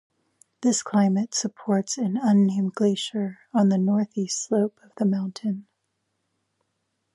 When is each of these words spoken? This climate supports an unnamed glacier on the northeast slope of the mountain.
This 0.61 0.81
climate 0.81 1.35
supports 1.35 1.95
an 1.99 2.17
unnamed 2.19 2.73
glacier 2.73 3.37
on 3.53 3.69
the 3.69 3.77
northeast 3.77 4.43
slope 4.43 4.79
of 4.83 4.91
the 4.97 5.05
mountain. 5.05 5.67